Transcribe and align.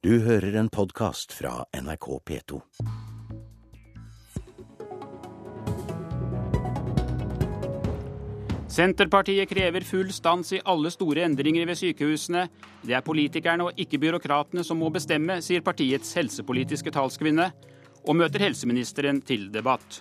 Du 0.00 0.14
hører 0.24 0.54
en 0.56 0.68
podkast 0.72 1.34
fra 1.36 1.58
NRK 1.76 2.06
P2. 2.24 2.58
Senterpartiet 8.72 9.50
krever 9.50 9.84
full 9.84 10.08
stans 10.16 10.54
i 10.56 10.60
alle 10.64 10.88
store 10.94 11.26
endringer 11.28 11.68
ved 11.68 11.76
sykehusene. 11.82 12.46
Det 12.80 12.96
er 12.96 13.04
politikerne 13.04 13.66
og 13.68 13.82
ikke 13.84 14.00
byråkratene 14.00 14.64
som 14.64 14.80
må 14.80 14.88
bestemme, 14.88 15.36
sier 15.44 15.60
partiets 15.60 16.16
helsepolitiske 16.16 16.96
talskvinne, 16.96 17.50
og 18.08 18.16
møter 18.16 18.46
helseministeren 18.46 19.20
til 19.20 19.50
debatt. 19.52 20.00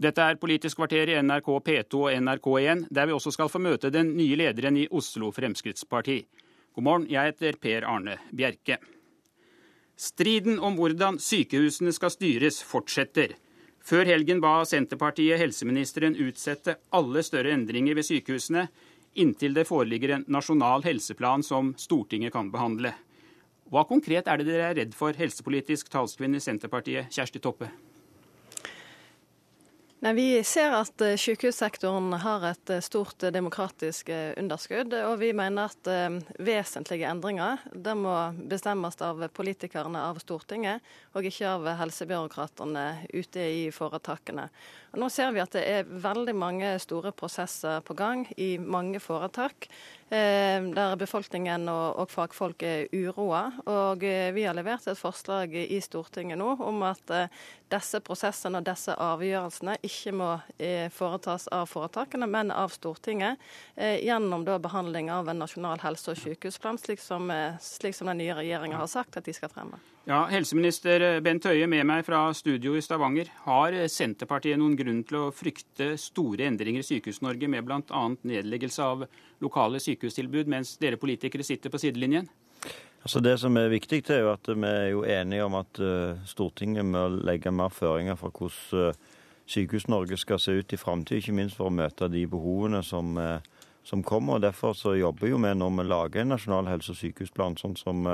Dette 0.00 0.24
er 0.24 0.40
Politisk 0.40 0.80
kvarter 0.80 1.12
i 1.12 1.20
NRK 1.20 1.52
P2 1.68 2.00
og 2.00 2.16
NRK1, 2.16 2.88
der 2.88 3.12
vi 3.12 3.12
også 3.20 3.36
skal 3.36 3.52
få 3.52 3.60
møte 3.60 3.92
den 3.92 4.16
nye 4.16 4.40
lederen 4.40 4.80
i 4.80 4.88
Oslo 4.88 5.28
Fremskrittsparti. 5.36 6.22
God 6.76 6.84
morgen, 6.84 7.04
jeg 7.08 7.30
heter 7.30 7.56
Per 7.56 7.84
Arne 7.88 8.18
Bjerke. 8.36 8.76
Striden 9.96 10.58
om 10.60 10.74
hvordan 10.76 11.16
sykehusene 11.16 11.88
skal 11.96 12.12
styres, 12.12 12.58
fortsetter. 12.60 13.32
Før 13.80 14.04
helgen 14.04 14.42
ba 14.44 14.58
Senterpartiet 14.68 15.40
helseministeren 15.40 16.18
utsette 16.20 16.74
alle 16.92 17.22
større 17.24 17.54
endringer 17.56 17.96
ved 17.96 18.04
sykehusene 18.04 18.66
inntil 19.16 19.56
det 19.56 19.64
foreligger 19.70 20.18
en 20.18 20.28
nasjonal 20.28 20.84
helseplan 20.84 21.46
som 21.48 21.72
Stortinget 21.80 22.36
kan 22.36 22.52
behandle. 22.52 22.92
Hva 23.72 23.88
konkret 23.88 24.28
er 24.28 24.44
det 24.44 24.50
dere 24.50 24.68
er 24.68 24.80
redd 24.82 24.92
for, 24.92 25.16
helsepolitisk 25.16 25.88
talskvinne 25.88 26.36
i 26.36 26.44
Senterpartiet, 26.44 27.08
Kjersti 27.08 27.40
Toppe? 27.40 27.72
Nei, 30.06 30.14
Vi 30.14 30.44
ser 30.46 30.70
at 30.70 31.02
eh, 31.02 31.16
sykehussektoren 31.18 32.12
har 32.22 32.44
et 32.46 32.70
eh, 32.70 32.82
stort 32.84 33.24
eh, 33.26 33.32
demokratisk 33.34 34.12
underskudd. 34.38 34.94
Og 35.02 35.16
vi 35.18 35.32
mener 35.34 35.72
at 35.72 36.22
vesentlige 36.38 37.08
endringer 37.10 37.64
det 37.74 37.96
må 37.98 38.14
bestemmes 38.46 39.00
av 39.02 39.24
politikerne 39.34 40.04
av 40.06 40.20
Stortinget, 40.22 40.84
og 41.10 41.26
ikke 41.26 41.50
av 41.56 41.66
helsebyråkratene 41.80 42.86
ute 43.16 43.48
i 43.50 43.66
foretakene. 43.74 44.46
Og 44.94 45.02
nå 45.02 45.10
ser 45.10 45.34
vi 45.34 45.42
at 45.42 45.58
det 45.58 45.64
er 45.66 45.90
veldig 45.90 46.36
mange 46.38 46.76
store 46.86 47.10
prosesser 47.10 47.82
på 47.82 47.98
gang 47.98 48.28
i 48.38 48.54
mange 48.62 49.02
foretak. 49.02 49.66
Eh, 50.08 50.62
der 50.70 50.92
befolkningen 50.96 51.66
og, 51.66 51.96
og 51.98 52.10
fagfolk 52.12 52.62
er 52.62 52.84
uroa. 52.94 53.48
Og 53.66 54.04
eh, 54.06 54.30
vi 54.36 54.44
har 54.46 54.54
levert 54.54 54.86
et 54.86 54.98
forslag 54.98 55.56
i 55.58 55.80
Stortinget 55.82 56.38
nå 56.38 56.52
om 56.62 56.84
at 56.86 57.10
eh, 57.10 57.32
disse 57.74 57.98
prosessene 58.06 58.60
og 58.62 58.68
disse 58.68 58.94
avgjørelsene 58.94 59.74
ikke 59.82 60.12
må 60.14 60.28
foretas 60.94 61.48
av 61.50 61.66
foretakene, 61.66 62.28
men 62.30 62.54
av 62.54 62.70
Stortinget. 62.70 63.42
Gjennom 63.74 64.46
da 64.46 64.60
behandling 64.62 65.10
av 65.10 65.26
en 65.32 65.42
nasjonal 65.42 65.82
helse- 65.82 66.14
og 66.14 66.22
sykehusplan, 66.22 66.78
slik 66.78 67.02
som, 67.02 67.26
slik 67.58 67.98
som 67.98 68.06
den 68.12 68.22
nye 68.22 68.38
regjeringa 68.38 68.78
har 68.78 68.92
sagt 68.94 69.18
at 69.18 69.26
de 69.26 69.34
skal 69.34 69.50
fremme. 69.50 69.82
Ja, 70.06 70.20
Helseminister 70.30 71.02
Bent 71.18 71.48
Høie 71.50 71.66
med 71.66 71.82
meg 71.88 72.04
fra 72.06 72.28
studio 72.30 72.76
i 72.78 72.82
Stavanger. 72.84 73.26
Har 73.42 73.74
Senterpartiet 73.90 74.54
noen 74.60 74.76
grunn 74.78 75.00
til 75.02 75.16
å 75.18 75.32
frykte 75.34 75.96
store 75.98 76.46
endringer 76.46 76.84
i 76.84 76.86
Sykehus-Norge 76.86 77.48
med 77.50 77.66
bl.a. 77.66 78.02
nedleggelse 78.22 78.86
av 78.86 79.02
lokale 79.42 79.80
sykehustilbud, 79.82 80.46
mens 80.52 80.76
dere 80.78 81.00
politikere 81.02 81.42
sitter 81.42 81.74
på 81.74 81.82
sidelinjen? 81.82 82.30
Altså 83.02 83.18
Det 83.18 83.34
som 83.42 83.58
er 83.58 83.74
viktig, 83.74 84.04
er 84.14 84.22
jo 84.22 84.30
at 84.36 84.46
vi 84.46 84.70
er 84.70 84.88
jo 84.92 85.02
enige 85.02 85.50
om 85.50 85.58
at 85.58 85.82
uh, 85.82 86.22
Stortinget 86.22 86.86
må 86.86 87.08
legge 87.26 87.50
mer 87.50 87.74
føringer 87.74 88.14
for 88.22 88.30
hvordan 88.30 88.94
uh, 88.94 89.20
Sykehus-Norge 89.50 90.22
skal 90.22 90.38
se 90.38 90.54
ut 90.54 90.70
i 90.70 90.78
framtida, 90.78 91.18
ikke 91.18 91.34
minst 91.34 91.58
for 91.58 91.66
å 91.66 91.78
møte 91.82 92.06
de 92.14 92.28
behovene 92.30 92.86
som, 92.86 93.16
uh, 93.18 93.72
som 93.82 94.06
kommer. 94.06 94.38
og 94.38 94.46
Derfor 94.46 94.78
så 94.78 94.94
jobber 94.94 95.34
jo 95.34 95.42
vi 95.42 95.50
nå 95.50 95.74
med 95.80 95.90
å 95.90 95.94
lage 95.98 96.22
en 96.22 96.36
nasjonal 96.36 96.70
helse- 96.70 96.94
og 96.94 97.02
sykehusplan, 97.02 97.58
sånn 97.58 97.74
som 97.74 98.06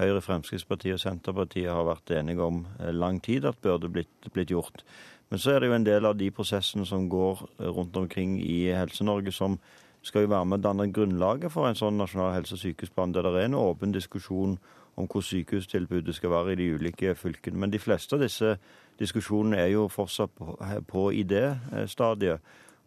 Høyre, 0.00 0.22
Fremskrittspartiet 0.24 0.96
og 0.96 1.02
Senterpartiet 1.02 1.70
har 1.70 1.84
vært 1.88 2.12
enige 2.16 2.44
om 2.44 2.64
eh, 2.78 2.92
lang 2.94 3.20
tid 3.22 3.46
at 3.48 3.60
burde 3.62 3.90
blitt, 3.92 4.30
blitt 4.32 4.52
gjort. 4.52 4.84
Men 5.30 5.38
så 5.38 5.54
er 5.54 5.60
det 5.60 5.70
jo 5.70 5.76
en 5.76 5.86
del 5.86 6.08
av 6.08 6.16
de 6.18 6.30
prosessene 6.34 6.86
som 6.88 7.08
går 7.12 7.44
eh, 7.60 7.68
rundt 7.68 7.96
omkring 7.96 8.38
i 8.42 8.64
Helse-Norge 8.74 9.34
som 9.36 9.58
skal 10.02 10.24
jo 10.24 10.32
være 10.32 10.48
med 10.48 10.62
å 10.62 10.64
danne 10.64 10.88
grunnlaget 10.96 11.52
for 11.52 11.68
en 11.68 11.76
sånn 11.76 12.00
nasjonal 12.00 12.32
helse- 12.32 12.56
og 12.56 12.62
sykehusplan, 12.62 13.12
der 13.12 13.28
det 13.28 13.42
er 13.42 13.50
en 13.50 13.58
åpen 13.60 13.92
diskusjon 13.92 14.56
om 14.96 15.08
hvor 15.08 15.24
sykehustilbudet 15.24 16.14
skal 16.16 16.32
være 16.32 16.54
i 16.54 16.60
de 16.60 16.70
ulike 16.74 17.14
fylkene. 17.14 17.60
Men 17.60 17.72
de 17.72 17.78
fleste 17.78 18.16
av 18.16 18.24
disse 18.24 18.56
diskusjonene 19.00 19.60
er 19.60 19.74
jo 19.74 19.86
fortsatt 19.92 20.32
på, 20.36 20.56
på 20.88 21.06
idéstadiet. 21.20 22.40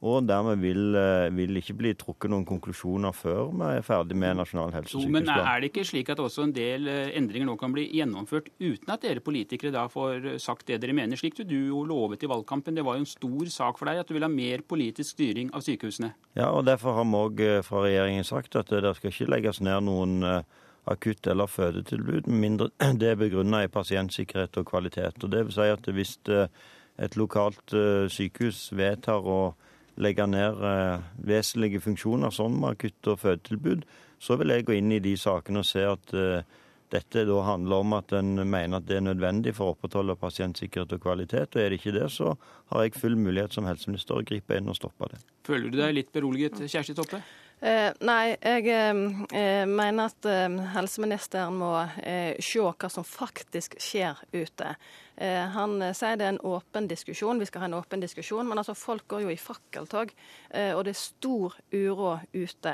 Og 0.03 0.25
dermed 0.27 0.59
vil, 0.59 0.95
eh, 0.99 1.29
vil 1.31 1.55
ikke 1.61 1.75
bli 1.79 1.93
trukket 1.95 2.31
noen 2.31 2.43
konklusjoner 2.43 3.13
før 3.15 3.53
vi 3.55 3.69
er 3.77 3.85
ferdig 3.87 4.17
med 4.19 4.35
Nasjonal 4.35 4.73
helse- 4.75 4.97
og 4.97 5.05
sykehusplan. 5.05 5.13
Men 5.13 5.47
er 5.47 5.61
det 5.61 5.69
ikke 5.71 5.85
slik 5.87 6.09
at 6.11 6.19
også 6.19 6.43
en 6.43 6.51
del 6.51 6.89
eh, 6.91 7.11
endringer 7.15 7.47
nå 7.47 7.55
kan 7.59 7.71
bli 7.71 7.87
gjennomført 7.87 8.49
uten 8.59 8.91
at 8.91 9.05
dere 9.05 9.23
politikere 9.23 9.71
da 9.71 9.87
får 9.87 10.41
sagt 10.43 10.67
det 10.67 10.81
dere 10.81 10.93
mener? 10.97 11.15
Slik 11.15 11.39
du 11.39 11.55
jo 11.55 11.85
lovet 11.87 12.23
i 12.23 12.27
valgkampen, 12.27 12.75
det 12.75 12.83
var 12.83 12.99
jo 12.99 13.05
en 13.05 13.13
stor 13.13 13.45
sak 13.47 13.79
for 13.79 13.87
deg 13.87 14.03
at 14.03 14.11
du 14.11 14.13
vil 14.17 14.27
ha 14.27 14.31
mer 14.33 14.65
politisk 14.67 15.15
styring 15.15 15.53
av 15.55 15.63
sykehusene. 15.63 16.11
Ja, 16.35 16.51
og 16.51 16.65
derfor 16.65 16.99
har 16.99 17.07
vi 17.07 17.23
òg 17.23 17.39
eh, 17.47 17.63
fra 17.63 17.87
regjeringen 17.87 18.27
sagt 18.27 18.59
at 18.59 18.75
det 18.75 18.95
skal 18.97 19.15
ikke 19.15 19.31
legges 19.31 19.63
ned 19.63 19.87
noen 19.87 20.43
akutt- 20.83 21.31
eller 21.31 21.47
fødetilbud, 21.47 22.27
med 22.27 22.39
mindre 22.43 22.71
det 22.99 23.13
er 23.15 23.15
begrunnet 23.23 23.69
i 23.69 23.71
pasientsikkerhet 23.71 24.59
og 24.59 24.67
kvalitet. 24.67 25.23
Og 25.23 25.31
det 25.31 25.45
vil 25.47 25.55
si 25.55 25.71
at 25.71 25.87
hvis 25.87 26.17
et 26.27 27.15
lokalt 27.15 27.71
sykehus 28.11 28.67
vedtar 28.75 29.23
å 29.23 29.53
legge 30.01 30.25
ned 30.27 30.63
eh, 30.63 31.05
vesentlige 31.27 31.81
funksjoner 31.83 32.33
som 32.33 32.63
akutt- 32.65 33.11
og 33.11 33.19
fødetilbud, 33.21 33.85
så 34.19 34.37
vil 34.39 34.55
jeg 34.55 34.65
gå 34.67 34.77
inn 34.77 34.91
i 34.95 35.01
de 35.03 35.15
sakene 35.19 35.61
og 35.61 35.67
se 35.67 35.83
at 35.85 36.13
eh, 36.17 36.61
dette 36.93 37.23
da 37.25 37.39
handler 37.47 37.81
om 37.81 37.95
at 37.97 38.13
en 38.13 38.35
mener 38.41 38.77
at 38.77 38.87
det 38.87 38.99
er 38.99 39.05
nødvendig 39.07 39.55
for 39.57 39.71
å 39.71 39.75
opprettholde 39.75 40.15
pasientsikkerhet 40.19 40.93
og 40.97 41.01
kvalitet. 41.01 41.55
Og 41.55 41.61
er 41.61 41.71
det 41.73 41.79
ikke 41.81 41.95
det, 41.95 42.09
så 42.13 42.35
har 42.69 42.83
jeg 42.83 42.99
full 42.99 43.15
mulighet 43.17 43.55
som 43.55 43.65
helseminister 43.69 44.19
å 44.19 44.25
gripe 44.25 44.59
inn 44.59 44.69
og 44.69 44.77
stoppe 44.77 45.09
det. 45.13 45.21
Føler 45.47 45.73
du 45.73 45.79
deg 45.79 45.95
litt 45.97 46.13
beroliget, 46.13 46.61
Kjersti 46.61 46.95
Toppe? 46.97 47.23
Eh, 47.63 47.89
nei, 48.03 48.35
jeg 48.35 48.67
eh, 48.75 49.63
mener 49.69 50.09
at 50.09 50.27
eh, 50.27 50.57
helseministeren 50.75 51.55
må 51.61 51.71
eh, 52.03 52.35
se 52.43 52.61
hva 52.61 52.89
som 52.91 53.07
faktisk 53.07 53.77
skjer 53.81 54.19
ute. 54.35 54.73
Eh, 55.15 55.45
han 55.53 55.81
eh, 55.81 55.93
sier 55.95 56.17
det 56.17 56.25
er 56.25 56.33
en 56.33 56.43
åpen 56.47 56.87
diskusjon, 56.89 57.39
vi 57.39 57.47
skal 57.49 57.63
ha 57.63 57.69
en 57.69 57.77
åpen 57.77 58.03
diskusjon. 58.03 58.47
Men 58.49 58.61
altså, 58.61 58.75
folk 58.77 59.07
går 59.11 59.25
jo 59.25 59.33
i 59.33 59.39
fakkeltog, 59.39 60.13
og 60.53 60.83
det 60.85 60.93
er 60.93 60.99
stor 60.99 61.55
uro 61.73 62.17
ute. 62.33 62.73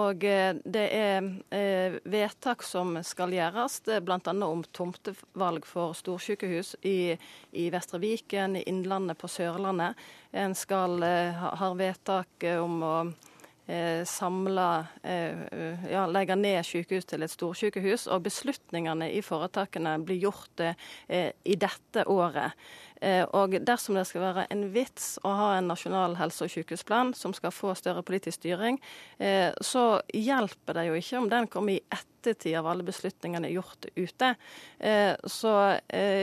og 0.00 0.20
det 0.20 0.84
er 0.94 1.98
vedtak 2.04 2.62
som 2.62 2.94
skal 3.02 3.34
gjøres, 3.34 3.80
bl.a. 4.06 4.34
om 4.46 4.62
tomtevalg 4.72 5.66
for 5.66 5.92
storsykehus 5.98 6.76
i, 6.82 7.16
i 7.52 7.68
Vestre 7.74 7.98
Viken, 7.98 8.56
i 8.56 8.62
Innlandet, 8.70 9.18
på 9.18 9.28
Sørlandet. 9.28 9.98
En 10.32 10.54
skal 10.54 11.02
ha 11.02 11.72
vedtak 11.74 12.46
om 12.54 12.82
å 12.82 12.96
eh, 13.66 14.04
samla 14.06 14.86
eh, 15.02 15.44
ja, 15.90 16.04
Legge 16.10 16.36
ned 16.36 16.64
sykehus 16.66 17.08
til 17.08 17.24
et 17.24 17.32
storsykehus. 17.32 18.06
Og 18.12 18.24
beslutningene 18.26 19.10
i 19.14 19.22
foretakene 19.24 19.96
blir 20.04 20.22
gjort 20.26 20.64
eh, 20.64 21.30
i 21.44 21.56
dette 21.60 22.06
året. 22.10 22.56
Eh, 23.04 23.24
og 23.36 23.52
dersom 23.66 23.98
det 23.98 24.06
skal 24.08 24.22
være 24.24 24.46
en 24.54 24.64
vits 24.72 25.18
å 25.26 25.32
ha 25.36 25.48
en 25.58 25.68
nasjonal 25.68 26.16
helse- 26.16 26.46
og 26.46 26.52
sykehusplan 26.52 27.12
som 27.16 27.34
skal 27.36 27.52
få 27.52 27.74
større 27.76 28.04
politisk 28.06 28.38
styring, 28.40 28.78
eh, 29.18 29.52
så 29.60 30.00
hjelper 30.08 30.78
det 30.78 30.86
jo 30.88 30.94
ikke 30.96 31.18
om 31.18 31.28
den 31.28 31.48
kommer 31.52 31.74
i 31.74 31.82
ettertid 31.92 32.56
av 32.56 32.70
alle 32.70 32.86
beslutningene 32.86 33.52
gjort 33.52 33.90
ute. 33.96 34.34
Eh, 34.80 35.12
så 35.24 35.78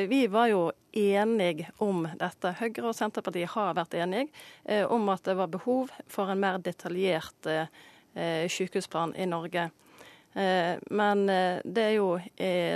vi 0.09 0.25
var 0.27 0.47
jo 0.47 0.71
enige 0.91 1.69
om 1.77 2.07
dette. 2.17 2.55
Høyre 2.57 2.89
og 2.89 2.95
Senterpartiet 2.97 3.53
har 3.53 3.75
vært 3.77 3.93
enige 3.93 4.87
om 4.89 5.07
at 5.09 5.23
det 5.23 5.37
var 5.37 5.47
behov 5.47 5.91
for 6.09 6.31
en 6.31 6.39
mer 6.41 6.57
detaljert 6.57 7.45
eh, 7.45 8.47
sykehusplan 8.49 9.13
i 9.15 9.29
Norge. 9.29 9.69
Men 10.33 11.25
det 11.27 11.81
er 11.83 11.95
jo 11.97 12.15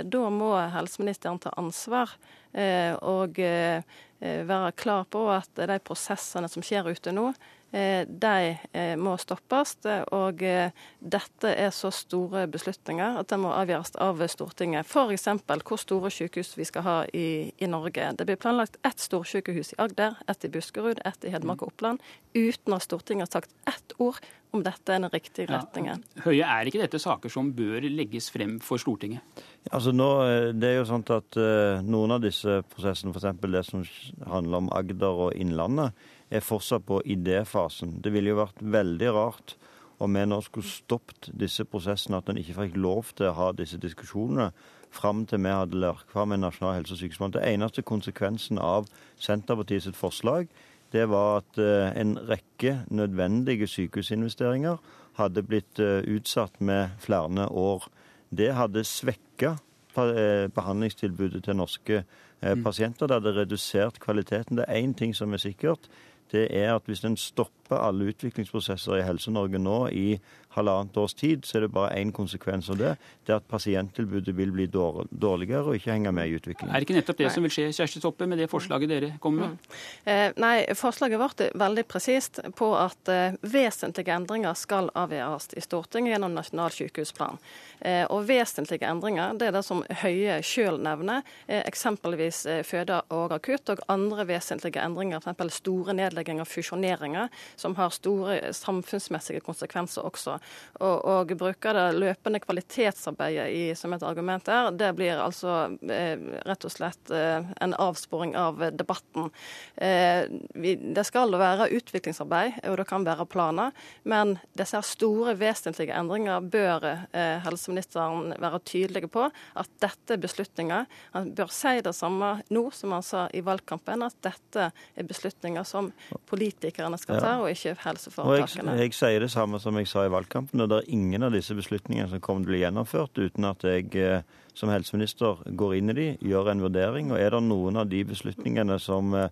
Da 0.04 0.24
må 0.28 0.50
helseministeren 0.74 1.38
ta 1.40 1.54
ansvar 1.56 2.10
og 2.56 3.36
være 3.38 4.72
klar 4.80 5.04
på 5.12 5.26
at 5.28 5.60
de 5.68 5.76
prosessene 5.84 6.48
som 6.48 6.64
skjer 6.64 6.88
ute 6.88 7.12
nå, 7.12 7.26
Eh, 7.30 7.55
de 7.76 8.56
eh, 8.72 8.94
må 8.96 9.16
stoppes. 9.20 9.74
Og 10.16 10.42
eh, 10.46 10.72
dette 11.00 11.52
er 11.52 11.72
så 11.74 11.90
store 11.94 12.46
beslutninger 12.50 13.20
at 13.20 13.28
det 13.32 13.38
må 13.42 13.52
avgjøres 13.52 13.94
av 14.02 14.22
Stortinget. 14.32 14.88
F.eks. 14.88 15.28
hvor 15.66 15.80
store 15.80 16.12
sykehus 16.14 16.54
vi 16.56 16.68
skal 16.68 16.86
ha 16.86 16.96
i, 17.12 17.52
i 17.58 17.68
Norge. 17.70 18.08
Det 18.16 18.28
blir 18.28 18.40
planlagt 18.40 18.80
ett 18.86 19.02
storsykehus 19.02 19.74
i 19.74 19.80
Agder, 19.82 20.16
ett 20.26 20.48
i 20.48 20.52
Buskerud, 20.52 21.02
ett 21.04 21.26
i 21.26 21.34
Hedmark 21.34 21.66
og 21.66 21.74
Oppland, 21.74 22.02
uten 22.34 22.76
at 22.76 22.86
Stortinget 22.86 23.28
har 23.28 23.40
sagt 23.40 23.54
ett 23.68 23.96
ord 24.00 24.20
om 24.54 24.62
dette 24.64 24.92
er 24.94 25.02
den 25.02 25.12
riktige 25.12 25.50
retningen. 25.50 26.00
Ja. 26.16 26.24
Høie, 26.24 26.46
er 26.46 26.68
ikke 26.70 26.80
dette 26.80 27.00
saker 27.02 27.32
som 27.32 27.50
bør 27.52 27.84
legges 27.90 28.30
frem 28.32 28.56
for 28.64 28.80
Stortinget? 28.80 29.20
Altså 29.68 29.92
nå, 29.92 30.08
det 30.56 30.70
er 30.70 30.78
jo 30.78 30.86
sånn 30.88 31.04
at 31.12 31.36
Noen 31.84 32.14
av 32.14 32.22
disse 32.24 32.62
prosessene, 32.72 33.12
f.eks. 33.12 33.42
det 33.42 33.64
som 33.66 33.82
handler 34.30 34.62
om 34.62 34.70
Agder 34.72 35.26
og 35.26 35.34
Innlandet, 35.36 35.92
er 36.30 36.42
fortsatt 36.42 36.86
på 36.86 37.00
idéfasen. 37.04 38.00
Det 38.02 38.12
ville 38.12 38.32
jo 38.32 38.40
vært 38.42 38.62
veldig 38.62 39.10
rart 39.14 39.56
om 39.98 40.12
vi 40.12 40.24
nå 40.28 40.40
skulle 40.44 40.68
stoppet 40.68 41.30
disse 41.32 41.64
prosessene, 41.64 42.18
at 42.20 42.28
en 42.28 42.40
ikke 42.40 42.58
fikk 42.58 42.76
lov 42.76 43.14
til 43.16 43.30
å 43.30 43.36
ha 43.38 43.52
disse 43.56 43.78
diskusjonene 43.80 44.50
fram 44.96 45.24
til 45.28 45.42
vi 45.44 45.52
hadde 45.52 45.80
lagt 45.80 46.10
fram 46.12 46.32
en 46.32 46.44
nasjonal 46.46 46.78
helse- 46.78 46.94
og 46.94 47.00
sykehusplan. 47.00 47.34
Det 47.36 47.44
eneste 47.44 47.82
konsekvensen 47.82 48.60
av 48.62 48.88
Senterpartiet 49.20 49.86
sitt 49.86 49.96
forslag, 49.96 50.48
det 50.92 51.08
var 51.10 51.42
at 51.42 51.58
eh, 51.58 52.00
en 52.00 52.16
rekke 52.28 52.84
nødvendige 52.94 53.66
sykehusinvesteringer 53.66 54.76
hadde 55.18 55.42
blitt 55.42 55.80
eh, 55.82 56.04
utsatt 56.06 56.60
med 56.60 56.94
flere 57.02 57.48
år. 57.50 57.88
Det 58.30 58.52
hadde 58.54 58.84
svekka 58.84 59.56
eh, 59.96 60.46
behandlingstilbudet 60.54 61.44
til 61.44 61.56
norske 61.56 62.04
mm. 62.40 62.62
pasienter. 62.64 63.06
Det 63.06 63.18
hadde 63.18 63.36
redusert 63.40 64.00
kvaliteten. 64.00 64.56
Det 64.56 64.64
er 64.68 64.82
én 64.82 64.94
ting 64.94 65.16
som 65.16 65.32
er 65.32 65.42
sikkert. 65.42 65.90
Det 66.32 66.56
er 66.56 66.74
at 66.74 66.82
hvis 66.84 67.04
en 67.04 67.16
stopper 67.16 67.55
alle 67.74 68.12
utviklingsprosesser 68.12 69.00
i 69.00 69.06
Helse-Norge 69.06 69.58
nå 69.58 69.78
i 69.90 70.08
halvannet 70.56 70.96
års 70.96 71.14
tid, 71.14 71.44
så 71.44 71.58
er 71.58 71.66
det 71.66 71.72
bare 71.74 71.96
én 72.00 72.12
konsekvens 72.14 72.70
av 72.72 72.78
det. 72.80 72.94
Det 73.26 73.34
er 73.34 73.40
at 73.40 73.48
pasienttilbudet 73.50 74.32
vil 74.36 74.52
bli 74.54 74.66
dårligere 74.70 75.64
og 75.66 75.76
ikke 75.76 75.92
henge 75.92 76.12
med 76.16 76.30
i 76.30 76.36
utviklingen. 76.38 76.72
Er 76.72 76.80
det 76.80 76.88
ikke 76.88 76.96
nettopp 76.96 77.20
det 77.20 77.32
som 77.34 77.44
vil 77.44 77.52
skje, 77.52 77.68
Kjersti 77.76 78.02
Toppe, 78.02 78.28
med 78.28 78.40
det 78.40 78.48
forslaget 78.50 78.92
dere 78.92 79.10
kommer 79.22 79.50
med? 79.50 79.66
Mm. 79.66 80.12
Eh, 80.12 80.26
nei, 80.42 80.54
forslaget 80.78 81.20
vårt 81.20 81.44
er 81.44 81.56
veldig 81.58 81.86
presist 81.90 82.40
på 82.56 82.70
at 82.78 83.12
eh, 83.12 83.36
vesentlige 83.42 84.14
endringer 84.16 84.56
skal 84.56 84.90
avgjøres 84.96 85.50
i 85.56 85.64
Stortinget 85.64 86.14
gjennom 86.14 86.36
Nasjonal 86.36 86.72
sykehusplan. 86.74 87.40
Eh, 87.80 88.04
og 88.12 88.24
vesentlige 88.28 88.88
endringer, 88.88 89.36
det 89.36 89.50
er 89.50 89.56
det 89.58 89.64
som 89.66 89.84
Høie 90.02 90.40
sjøl 90.46 90.80
nevner, 90.82 91.24
eksempelvis 91.48 92.42
føde 92.66 92.98
og 93.14 93.32
akutt, 93.36 93.70
og 93.72 93.82
andre 93.92 94.26
vesentlige 94.28 94.82
endringer, 94.82 95.20
f.eks. 95.20 95.60
store 95.60 95.94
nedlegginger 95.96 96.44
og 96.44 96.50
fusjoneringer, 96.50 97.30
som 97.56 97.76
har 97.78 97.94
store 97.94 98.52
samfunnsmessige 98.56 99.42
konsekvenser 99.44 100.06
også 100.06 100.36
og, 100.80 100.96
og 101.04 101.32
bruker 101.38 101.76
det 101.76 101.84
løpende 101.96 102.40
kvalitetsarbeidet 102.42 103.46
i, 103.52 103.62
som 103.78 103.94
et 103.96 104.04
argument 104.06 104.44
der, 104.46 104.70
det 104.76 104.92
blir 104.98 105.20
altså 105.20 105.56
eh, 105.88 106.16
rett 106.46 106.66
og 106.66 106.72
slett 106.72 107.12
eh, 107.14 107.46
en 107.62 107.74
avsporing 107.80 108.34
av 108.38 108.60
debatten. 108.76 109.30
Eh, 109.76 110.26
vi, 110.54 110.76
det 110.76 111.06
skal 111.08 111.32
være 111.36 111.70
utviklingsarbeid, 111.76 112.60
og 112.70 112.78
det 112.80 112.86
kan 112.88 113.06
være 113.06 113.28
planer, 113.30 113.74
men 114.04 114.36
disse 114.58 114.80
store, 114.86 115.36
vesentlige 115.40 115.94
endringer 115.96 116.44
bør 116.44 116.86
eh, 116.86 117.38
helseministeren 117.44 118.34
være 118.42 118.62
tydelig 118.68 119.06
på 119.12 119.26
at 119.26 119.72
dette 119.82 120.16
er 120.16 120.22
beslutninger. 120.22 120.86
Han 121.16 121.32
bør 121.36 121.52
si 121.54 121.76
det 121.84 121.94
samme 121.96 122.36
nå 122.52 122.66
som 122.74 122.94
han 122.96 123.06
sa 123.06 123.26
i 123.36 123.42
valgkampen, 123.44 124.04
at 124.06 124.18
dette 124.24 124.70
er 124.70 125.08
beslutninger 125.08 125.66
som 125.66 125.90
politikerne 126.30 126.98
skal 127.00 127.20
ta, 127.22 127.34
og 127.42 127.45
ikke 127.52 127.76
helseforetakene. 127.84 128.72
Og 128.72 128.80
jeg, 128.80 128.90
jeg 128.90 128.98
sier 128.98 129.22
det 129.22 129.32
samme 129.32 129.60
som 129.62 129.78
jeg 129.78 129.88
sa 129.90 130.04
i 130.06 130.12
valgkampen 130.12 130.26
valgkampen. 130.26 130.60
Og 130.60 130.68
det 130.68 130.78
er 130.78 130.94
ingen 130.94 131.22
av 131.22 131.32
disse 131.34 131.54
beslutningene 131.54 132.08
som 132.10 132.20
kommer 132.20 132.44
til 132.44 132.50
å 132.50 132.54
bli 132.54 132.62
gjennomført 132.62 133.18
uten 133.18 133.44
at 133.48 133.64
jeg 133.64 133.90
eh, 133.96 134.22
som 134.54 134.70
helseminister 134.72 135.42
går 135.56 135.76
inn 135.76 135.90
i 135.90 135.96
de, 135.96 136.08
gjør 136.20 136.52
en 136.52 136.64
vurdering. 136.64 137.12
Og 137.12 137.20
er 137.20 137.30
det 137.30 137.42
noen 137.44 137.76
av 137.76 137.88
de 137.90 138.04
beslutningene 138.04 138.78
som 138.82 139.14
eh, 139.14 139.28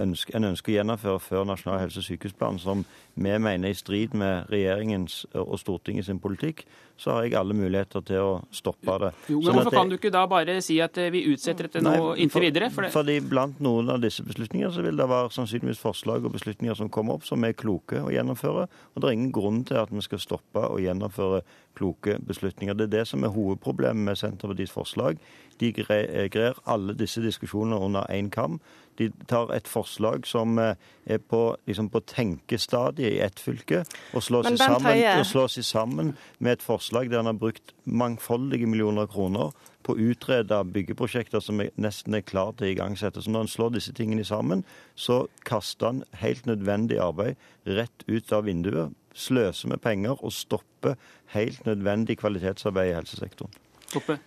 ønsker, 0.00 0.36
en 0.36 0.50
ønsker 0.50 0.72
å 0.72 0.76
gjennomføre 0.78 1.20
før 1.22 1.44
Nasjonal 1.48 1.80
helse- 1.82 2.00
og 2.02 2.06
sykehusplan, 2.08 2.58
som 2.58 2.84
vi 3.14 3.38
mener 3.38 3.68
er 3.68 3.74
i 3.74 3.78
strid 3.78 4.14
med 4.14 4.50
regjeringens 4.50 5.24
og 5.34 5.58
Stortingets 5.60 6.10
politikk, 6.22 6.64
så 6.96 7.10
har 7.10 7.24
jeg 7.24 7.34
alle 7.34 7.54
muligheter 7.58 8.04
til 8.06 8.22
å 8.22 8.34
stoppe 8.54 8.94
det. 9.02 9.10
Jo, 9.26 9.40
men 9.40 9.48
sånn 9.48 9.56
Hvorfor 9.58 9.74
kan 9.74 9.90
du 9.90 9.96
ikke 9.96 10.12
da 10.14 10.24
bare 10.30 10.60
si 10.62 10.76
at 10.82 10.98
eh, 11.02 11.10
vi 11.10 11.24
utsetter 11.32 11.66
dette 11.66 11.82
nå 11.82 12.12
inntil 12.22 12.46
videre? 12.46 12.68
For 12.70 12.86
det... 12.86 12.92
Fordi 12.94 13.16
blant 13.26 13.58
noen 13.64 13.90
av 13.96 14.02
disse 14.02 14.22
beslutningene 14.26 14.70
så 14.74 14.84
vil 14.84 15.00
det 15.00 15.08
være 15.10 15.32
sannsynligvis 15.34 15.82
forslag 15.82 16.26
og 16.26 16.36
beslutninger 16.36 16.78
som 16.78 16.90
kommer 16.94 17.18
opp 17.18 17.26
som 17.26 17.42
er 17.46 17.56
kloke 17.58 17.98
å 17.98 18.12
gjennomføre. 18.14 18.68
Og 18.94 19.02
det 19.02 19.10
er 19.10 19.16
ingen 19.18 19.34
grunn 19.34 19.64
til 19.66 19.80
at 19.82 19.90
vi 19.90 20.06
skal 20.06 20.22
stoppe 20.22 20.62
å 20.70 20.78
gjennomføre 20.82 21.42
kloke 21.74 22.20
beslutninger. 22.22 22.78
Det 22.78 22.86
er 22.86 22.94
det 23.00 23.06
som 23.10 23.26
er 23.26 23.34
hovedproblemet 23.34 24.12
med 24.12 24.20
Senterpartiets 24.20 24.74
forslag. 24.74 25.18
De 25.58 25.72
grer 25.74 26.62
alle 26.70 26.94
disse 26.98 27.22
diskusjonene 27.22 27.82
under 27.82 28.06
én 28.14 28.30
kam. 28.30 28.60
De 28.98 29.10
tar 29.26 29.50
et 29.50 29.66
forslag 29.66 29.83
som 29.86 30.58
eh, 30.58 30.74
er 31.06 31.18
på, 31.18 31.56
liksom 31.68 31.90
på 31.92 32.00
tenkestadiet 32.10 33.12
i 33.12 33.22
ett 33.22 33.40
fylke, 33.40 33.84
og 34.14 34.24
slår 34.24 34.50
seg 34.50 34.58
sammen, 34.64 35.62
sammen 35.64 36.14
med 36.38 36.58
et 36.58 36.62
forslag 36.64 37.04
forslag 37.04 37.10
der 37.10 37.22
han 37.22 37.26
har 37.26 37.38
brukt 37.38 37.74
mangfoldige 37.84 38.66
millioner 38.66 39.06
kroner 39.06 39.52
på 39.84 39.94
å 39.94 39.98
utrede 40.00 40.64
byggeprosjekter 40.72 41.40
som 41.40 41.60
er 41.60 41.70
nesten 41.76 42.14
er 42.14 42.24
klar 42.24 42.54
til 42.56 42.68
å 42.68 42.72
igangsette. 42.72 43.22
Så 43.22 43.30
når 43.30 43.44
han 43.44 43.52
slår 43.52 43.74
disse 43.74 43.92
tingene 43.92 44.24
sammen, 44.24 44.64
så 44.94 45.26
kaster 45.44 45.86
han 45.86 46.04
helt 46.20 46.46
nødvendig 46.46 46.98
arbeid 46.98 47.36
rett 47.66 48.04
ut 48.08 48.32
av 48.32 48.44
vinduet, 48.44 48.94
sløser 49.14 49.68
med 49.68 49.82
penger 49.82 50.16
og 50.24 50.32
stopper 50.32 50.96
helt 51.34 51.64
nødvendig 51.66 52.18
kvalitetsarbeid 52.18 52.90
i 52.90 52.96
helsesektoren. 52.96 53.52
Toppe. 53.92 54.18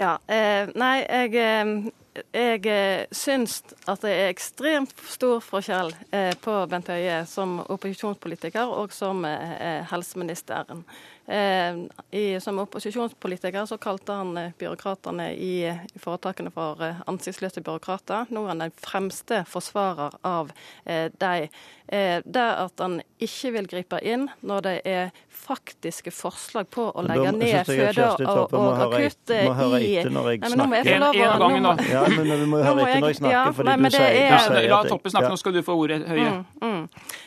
Ja, 0.00 0.16
eh, 0.28 0.70
nei, 0.74 1.04
jeg, 1.04 1.34
eh, 1.36 1.90
jeg 2.10 2.66
eh, 2.66 3.06
syns 3.14 3.60
at 3.86 4.02
det 4.02 4.10
er 4.10 4.32
ekstremt 4.32 4.94
stor 5.06 5.38
forskjell 5.44 5.92
eh, 6.10 6.32
på 6.42 6.56
Bent 6.70 6.90
Høie 6.90 7.20
som 7.30 7.60
opposisjonspolitiker 7.62 8.72
og 8.74 8.94
som 8.94 9.22
eh, 9.28 9.84
helseministeren. 9.92 10.82
Eh, 11.30 11.76
I, 12.10 12.40
som 12.40 12.58
opposisjonspolitiker 12.58 13.66
så 13.66 13.78
kalte 13.78 14.12
han 14.18 14.36
eh, 14.36 14.50
byråkratene 14.58 15.28
i, 15.38 15.52
foretakene 16.02 16.50
for 16.50 16.82
eh, 16.82 16.98
ansiktsløse 17.06 17.62
byråkrater. 17.62 18.32
Nå 18.34 18.42
er 18.44 18.50
han 18.50 18.64
den 18.64 18.74
fremste 18.74 19.44
forsvarer 19.46 20.16
av 20.26 20.50
eh, 20.84 21.06
dem. 21.22 21.46
Eh, 21.86 22.18
det 22.24 22.48
at 22.64 22.82
han 22.82 22.98
ikke 23.22 23.50
vil 23.54 23.70
gripe 23.70 23.98
inn 24.06 24.28
når 24.46 24.66
det 24.66 24.74
er 24.86 25.08
faktiske 25.40 26.10
forslag 26.14 26.68
på 26.70 26.84
å 26.90 27.02
legge 27.02 27.32
ned 27.34 27.66
føde 27.66 28.04
og, 28.26 28.52
og 28.54 28.82
akutt 28.84 29.32
i 29.34 29.94
nå 30.54 30.66
må 30.70 30.78
jeg 30.78 30.86
få 30.86 30.98
lov 31.02 31.18
å 31.18 31.30
gang 31.42 31.86
Ja, 31.90 32.04
men 32.10 32.30
vi 32.30 32.46
må 32.46 32.60
høre 32.62 32.84
etter 32.86 33.00
når 33.00 33.10
jeg 33.10 33.18
snakker, 33.22 33.56
fordi 33.58 33.76
du 33.80 33.96
sier 33.96 34.68
La 34.70 34.82
Toppe 34.86 35.14
snakke, 35.14 35.32
nå 35.34 35.40
skal 35.42 35.56
du 35.56 35.62
få 35.66 35.78
ordet, 35.82 36.02
Høie. 36.10 36.30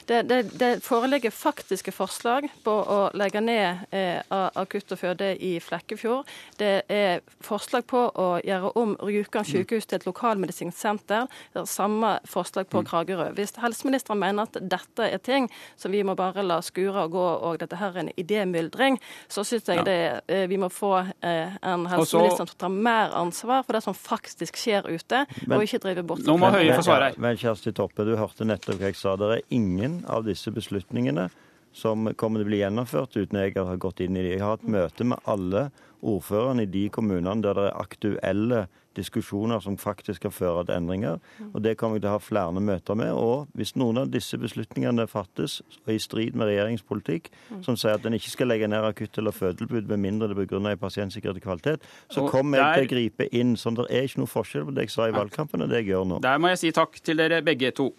Det, 0.08 0.22
det, 0.28 0.40
det 0.60 0.72
foreligger 0.84 1.32
faktiske 1.32 1.92
forslag 1.96 2.48
på 2.64 2.72
å 2.72 3.00
legge 3.18 3.42
ned 3.44 3.84
eh, 3.96 4.20
akutt 4.30 4.92
og 4.92 5.00
føde 5.00 5.34
i 5.40 5.56
Flekkefjord. 5.64 6.30
Det 6.60 6.74
er 6.92 7.22
forslag 7.44 7.86
på 7.90 8.02
å 8.10 8.28
gjøre 8.44 8.74
om 8.80 8.96
Rjukan 9.04 9.48
sykehus 9.48 9.88
til 9.88 10.02
et 10.02 10.08
lokalmedisinsk 10.08 10.78
senter. 10.78 11.30
Det 11.54 11.64
er 11.64 11.70
samme 11.70 12.16
forslag 12.30 12.68
på 12.72 12.84
mm. 12.84 12.90
Kragerø. 12.90 13.30
Hvis 13.38 13.56
helseministeren 13.64 14.22
mener 14.22 14.48
at 14.50 14.60
dette 14.60 15.08
er 15.08 15.24
ting 15.24 15.50
som 15.80 15.94
vi 15.94 16.04
må 16.04 16.18
bare 16.20 16.44
la 16.46 16.60
skure 16.66 17.06
og 17.08 17.16
gå, 17.16 17.28
og 17.48 17.62
dette 17.64 17.80
her 17.80 17.96
er 17.96 18.06
en 18.06 18.12
idémyldring, 18.20 19.00
så 19.32 19.46
syns 19.48 19.70
jeg 19.72 19.86
det, 19.88 20.00
eh, 20.28 20.46
vi 20.52 20.60
må 20.60 20.70
få 20.74 20.96
eh, 21.00 21.56
en 21.62 21.88
helseminister 21.92 22.44
som 22.44 22.60
tar 22.66 22.74
mer 22.74 23.16
ansvar 23.18 23.64
for 23.64 23.78
det 23.78 23.84
som 23.86 23.96
faktisk 23.98 24.60
skjer 24.60 24.90
ute, 24.90 25.24
men, 25.46 25.58
og 25.58 25.68
ikke 25.68 25.82
drive 25.88 26.06
bort. 26.08 26.26
Nå 26.28 26.38
må 26.42 26.52
Høie 26.54 26.76
forsvare. 26.76 27.14
Men 27.22 27.40
Kjersti 27.40 27.74
Toppe, 27.76 28.06
du 28.08 28.16
hørte 28.20 28.46
nettopp 28.48 28.82
hva 28.82 28.92
jeg 28.92 29.00
sa. 29.00 29.16
Det 29.20 29.32
er 29.38 29.44
ingen 29.56 29.93
av 30.10 30.28
disse 30.28 30.52
beslutningene 30.54 31.30
som 31.74 32.06
kommer 32.20 32.40
til 32.42 32.48
å 32.48 32.52
bli 32.52 32.62
gjennomført 32.62 33.18
uten 33.18 33.40
jeg 33.42 33.58
har 33.58 33.82
gått 33.82 34.04
inn 34.06 34.18
i 34.18 34.22
det. 34.22 34.36
Jeg 34.36 34.46
har 34.46 34.58
hatt 34.58 34.70
møte 34.70 35.08
med 35.10 35.26
alle 35.26 35.68
ordførerne 36.04 36.66
i 36.66 36.70
de 36.70 36.88
kommunene 36.94 37.42
der 37.42 37.58
det 37.58 37.68
er 37.70 37.82
aktuelle 37.82 38.66
diskusjoner 38.94 39.58
som 39.64 39.78
faktisk 39.78 40.20
skal 40.22 40.32
føre 40.32 40.66
til 40.68 40.76
endringer. 40.76 41.18
Og 41.54 41.64
Det 41.64 41.78
kommer 41.78 41.98
jeg 41.98 42.04
til 42.04 42.12
å 42.12 42.14
ha 42.14 42.22
flere 42.22 42.62
møter 42.62 42.98
med. 43.00 43.10
Og 43.18 43.48
hvis 43.58 43.74
noen 43.80 44.04
av 44.04 44.12
disse 44.14 44.38
beslutningene 44.38 45.08
fattes 45.10 45.62
er 45.88 45.96
i 45.96 46.02
strid 46.04 46.38
med 46.38 46.52
regjeringens 46.52 46.86
politikk, 46.86 47.32
som 47.66 47.78
sier 47.80 47.98
at 47.98 48.06
en 48.06 48.14
ikke 48.14 48.30
skal 48.36 48.52
legge 48.54 48.70
ned 48.70 48.86
akutt- 48.86 49.18
eller 49.18 49.34
fødetilbud 49.34 49.90
med 49.90 49.98
mindre 49.98 50.30
det 50.30 50.38
begrunner 50.38 50.78
i 50.78 50.82
pasientsikkerhet 50.82 51.42
og 51.42 51.48
kvalitet, 51.48 51.90
så 52.12 52.28
kommer 52.30 52.62
jeg 52.62 52.76
til 52.76 52.86
å 52.86 52.94
gripe 52.96 53.30
inn. 53.34 53.56
sånn 53.58 53.76
Det 53.76 53.90
er 53.90 54.04
ikke 54.04 54.22
noe 54.22 54.30
forskjell 54.30 54.66
på 54.66 54.76
det 54.76 54.88
jeg 54.88 54.92
sa 54.92 55.10
i 55.10 55.12
valgkampen 55.18 55.62
og 55.62 55.70
det 55.70 55.84
jeg 55.84 55.94
gjør 55.96 56.08
nå. 56.08 56.22
Der 56.22 56.38
må 56.38 56.54
jeg 56.54 56.60
si 56.60 56.72
takk 56.72 57.02
til 57.02 57.18
dere 57.18 57.42
begge 57.42 57.72
to. 57.72 57.94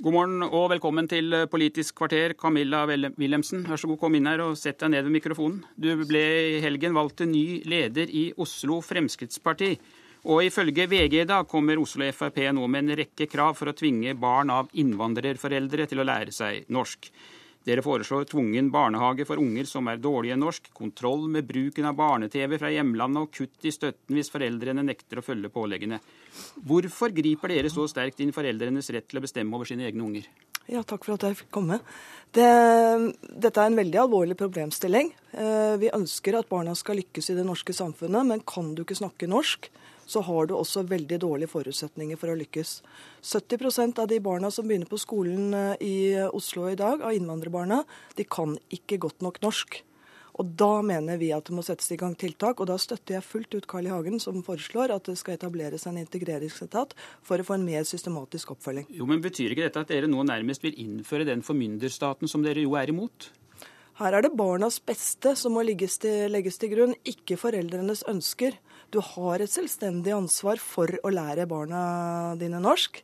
God 0.00 0.14
morgen 0.16 0.40
og 0.46 0.70
velkommen 0.72 1.04
til 1.04 1.34
Politisk 1.52 1.98
kvarter, 1.98 2.32
Camilla 2.32 2.86
Wilhelmsen. 2.88 3.66
Vær 3.68 3.76
så 3.76 3.90
god, 3.90 3.98
kom 4.00 4.14
inn 4.16 4.30
her 4.30 4.40
og 4.40 4.54
sett 4.56 4.78
deg 4.80 4.94
ned 4.94 5.04
ved 5.04 5.12
mikrofonen. 5.12 5.58
Du 5.76 5.90
ble 6.08 6.22
i 6.54 6.62
helgen 6.64 6.94
valgt 6.96 7.18
til 7.20 7.28
ny 7.28 7.42
leder 7.68 8.08
i 8.08 8.22
Oslo 8.40 8.78
Fremskrittsparti. 8.80 9.74
Og 10.24 10.46
ifølge 10.46 10.86
VG 10.88 11.18
i 11.20 11.26
dag 11.28 11.44
kommer 11.52 11.76
Oslo 11.82 12.08
Frp 12.16 12.40
nå 12.56 12.64
med 12.64 12.86
en 12.86 12.96
rekke 13.02 13.28
krav 13.28 13.58
for 13.58 13.68
å 13.68 13.76
tvinge 13.76 14.16
barn 14.16 14.48
av 14.48 14.72
innvandrerforeldre 14.72 15.84
til 15.92 16.00
å 16.00 16.08
lære 16.08 16.32
seg 16.32 16.72
norsk. 16.72 17.10
Dere 17.66 17.82
foreslår 17.84 18.24
tvungen 18.30 18.70
barnehage 18.72 19.26
for 19.28 19.40
unger 19.40 19.66
som 19.68 19.88
er 19.92 20.00
dårlige 20.00 20.38
norsk, 20.40 20.70
kontroll 20.72 21.26
med 21.28 21.44
bruken 21.48 21.88
av 21.90 21.98
barne-TV 21.98 22.56
fra 22.56 22.70
hjemlandet 22.72 23.26
og 23.26 23.34
kutt 23.36 23.68
i 23.68 23.72
støtten 23.74 24.16
hvis 24.16 24.32
foreldrene 24.32 24.84
nekter 24.86 25.20
å 25.20 25.24
følge 25.24 25.52
påleggene. 25.52 25.98
Hvorfor 26.64 27.12
griper 27.12 27.52
dere 27.52 27.72
så 27.72 27.84
sterkt 27.90 28.22
inn 28.24 28.32
foreldrenes 28.32 28.88
rett 28.94 29.10
til 29.10 29.20
å 29.20 29.24
bestemme 29.26 29.58
over 29.58 29.68
sine 29.68 29.84
egne 29.90 30.06
unger? 30.06 30.30
Ja, 30.70 30.84
Takk 30.86 31.04
for 31.04 31.16
at 31.16 31.26
jeg 31.26 31.36
fikk 31.40 31.52
komme. 31.52 31.80
Det, 32.32 32.46
dette 33.20 33.60
er 33.60 33.68
en 33.68 33.78
veldig 33.78 34.00
alvorlig 34.04 34.36
problemstilling. 34.38 35.10
Eh, 35.34 35.76
vi 35.82 35.92
ønsker 35.92 36.38
at 36.38 36.48
barna 36.48 36.76
skal 36.78 37.00
lykkes 37.00 37.32
i 37.32 37.36
det 37.36 37.44
norske 37.44 37.74
samfunnet, 37.76 38.28
men 38.28 38.44
kan 38.46 38.72
du 38.76 38.84
ikke 38.84 38.98
snakke 39.00 39.28
norsk, 39.28 39.68
så 40.10 40.22
har 40.26 40.48
du 40.50 40.56
også 40.56 40.82
veldig 40.90 41.20
dårlige 41.22 41.52
forutsetninger 41.52 42.18
for 42.18 42.32
å 42.32 42.38
lykkes. 42.40 42.80
70% 43.22 44.02
av 44.02 44.08
de 44.10 44.18
barna 44.24 44.50
som 44.50 44.66
begynner 44.66 44.90
på 44.90 44.98
skolen 45.00 45.54
eh, 45.54 45.84
i 45.86 45.94
Oslo 46.26 46.66
i 46.70 46.78
dag, 46.78 47.04
av 47.04 47.14
innvandrerbarna, 47.14 47.84
de 48.18 48.26
kan 48.26 48.58
ikke 48.74 48.98
godt 49.06 49.22
nok 49.26 49.40
norsk. 49.44 49.82
Og 50.40 50.52
Da 50.56 50.80
mener 50.86 51.18
vi 51.20 51.32
at 51.36 51.48
det 51.48 51.54
må 51.56 51.62
settes 51.66 51.90
i 51.92 51.98
gang 52.00 52.14
tiltak, 52.18 52.62
og 52.62 52.68
da 52.70 52.78
støtter 52.80 53.18
jeg 53.18 53.26
fullt 53.26 53.56
ut 53.58 53.66
Carl 53.68 53.88
I. 53.88 53.90
Hagen, 53.92 54.20
som 54.22 54.44
foreslår 54.46 54.94
at 54.94 55.10
det 55.10 55.18
skal 55.20 55.36
etableres 55.36 55.84
en 55.90 55.98
integreringsetat 56.00 56.94
for 57.26 57.42
å 57.42 57.46
få 57.46 57.58
en 57.58 57.66
mer 57.66 57.84
systematisk 57.88 58.54
oppfølging. 58.54 58.88
Jo, 58.96 59.08
men 59.10 59.20
Betyr 59.20 59.52
ikke 59.52 59.66
dette 59.66 59.82
at 59.84 59.92
dere 59.92 60.08
nå 60.08 60.24
nærmest 60.24 60.64
vil 60.64 60.78
innføre 60.80 61.28
den 61.28 61.44
formynderstaten 61.44 62.30
som 62.30 62.46
dere 62.46 62.64
jo 62.64 62.72
er 62.78 62.92
imot? 62.92 63.28
Her 64.00 64.16
er 64.16 64.24
det 64.24 64.32
barnas 64.32 64.78
beste 64.80 65.34
som 65.36 65.52
må 65.52 65.66
til, 65.66 66.30
legges 66.32 66.56
til 66.56 66.72
grunn, 66.72 66.94
ikke 67.04 67.36
foreldrenes 67.36 68.06
ønsker. 68.08 68.56
Du 68.90 68.98
har 68.98 69.38
et 69.38 69.50
selvstendig 69.50 70.10
ansvar 70.16 70.58
for 70.58 70.90
å 71.06 71.10
lære 71.14 71.46
barna 71.50 71.82
dine 72.38 72.58
norsk. 72.62 72.98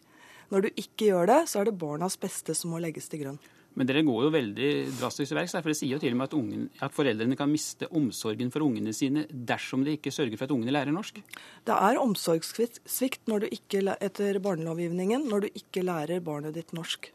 Når 0.50 0.64
du 0.64 0.80
ikke 0.82 1.12
gjør 1.12 1.28
det, 1.30 1.42
så 1.50 1.60
er 1.60 1.68
det 1.68 1.78
barnas 1.78 2.18
beste 2.18 2.54
som 2.58 2.72
må 2.74 2.80
legges 2.82 3.06
til 3.10 3.22
grunn. 3.22 3.38
Men 3.76 3.88
dere 3.88 4.02
går 4.06 4.22
jo 4.24 4.32
veldig 4.32 4.68
drastisk 4.96 5.30
til 5.30 5.38
verks. 5.38 5.54
For 5.58 5.70
det 5.70 5.76
sier 5.78 5.94
jo 5.94 6.00
til 6.02 6.14
og 6.14 6.18
med 6.18 6.30
at, 6.30 6.36
ungen, 6.38 6.68
at, 6.80 6.94
foreldrene 6.96 7.36
kan 7.38 7.50
miste 7.52 7.90
omsorgen 7.94 8.50
for 8.54 8.64
ungene 8.64 8.94
sine 8.96 9.26
dersom 9.30 9.84
de 9.86 9.98
ikke 9.98 10.14
sørger 10.14 10.38
for 10.40 10.48
at 10.48 10.54
ungene 10.56 10.74
lærer 10.74 10.96
norsk. 10.96 11.20
Det 11.66 11.76
er 11.76 12.00
omsorgssvikt 12.02 13.28
når 13.30 13.44
du 13.44 13.48
ikke, 13.52 13.84
etter 14.00 14.40
barnelovgivningen 14.42 15.28
når 15.30 15.46
du 15.46 15.60
ikke 15.60 15.84
lærer 15.86 16.24
barnet 16.24 16.56
ditt 16.56 16.72
norsk. 16.74 17.12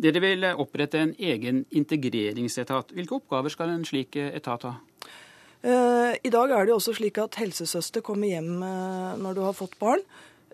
Dere 0.00 0.22
vil 0.24 0.46
opprette 0.54 1.02
en 1.02 1.10
egen 1.18 1.66
integreringsetat. 1.76 2.94
Hvilke 2.96 3.18
oppgaver 3.18 3.52
skal 3.52 3.74
en 3.74 3.84
slik 3.84 4.16
etat 4.16 4.64
ha? 4.70 4.78
Eh, 5.60 6.14
I 6.24 6.32
dag 6.32 6.52
er 6.54 6.64
det 6.64 6.72
jo 6.72 6.78
også 6.78 6.94
slik 6.96 7.18
at 7.20 7.36
helsesøster 7.36 8.04
kommer 8.04 8.30
hjem 8.30 8.62
eh, 8.64 9.16
når 9.20 9.36
du 9.36 9.40
har 9.44 9.56
fått 9.56 9.76
barn. 9.80 10.00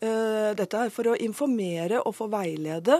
Eh, 0.02 0.50
dette 0.58 0.80
er 0.82 0.90
for 0.92 1.12
å 1.12 1.18
informere 1.22 2.02
og 2.02 2.16
få 2.16 2.26
veilede 2.32 2.98